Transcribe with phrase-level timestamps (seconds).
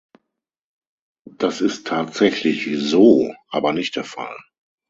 [1.37, 4.35] Das ist tatsächlich "so" aber nicht der Fall.